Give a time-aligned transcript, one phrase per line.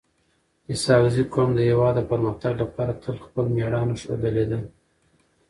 [0.73, 4.59] اسحق زي قوم د هیواد د پرمختګ لپاره تل خپل میړانه ښودلي ده.